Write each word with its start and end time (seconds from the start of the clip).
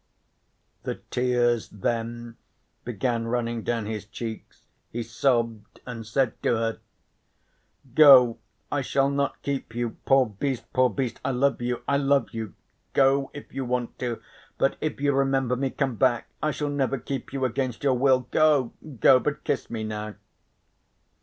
The 0.81 0.95
tears 1.11 1.69
then 1.69 2.35
began 2.83 3.27
running 3.27 3.61
down 3.61 3.85
his 3.85 4.03
cheeks, 4.03 4.63
he 4.91 5.03
sobbed, 5.03 5.79
and 5.85 6.07
said 6.07 6.41
to 6.41 6.55
her: 6.55 6.79
"Go 7.93 8.39
I 8.71 8.81
shall 8.81 9.11
not 9.11 9.39
keep 9.43 9.75
you. 9.75 9.97
Poor 10.05 10.25
beast, 10.25 10.63
poor 10.73 10.89
beast, 10.89 11.19
I 11.23 11.29
love 11.29 11.61
you, 11.61 11.83
I 11.87 11.97
love 11.97 12.29
you. 12.31 12.55
Go 12.93 13.29
if 13.35 13.53
you 13.53 13.63
want 13.63 13.99
to. 13.99 14.19
But 14.57 14.75
if 14.81 14.99
you 14.99 15.13
remember 15.13 15.55
me 15.55 15.69
come 15.69 15.97
back. 15.97 16.29
I 16.41 16.49
shall 16.49 16.69
never 16.69 16.97
keep 16.97 17.31
you 17.31 17.45
against 17.45 17.83
your 17.83 17.93
will. 17.93 18.21
Go 18.31 18.73
go. 19.01 19.19
But 19.19 19.43
kiss 19.43 19.69
me 19.69 19.83
now." 19.83 20.15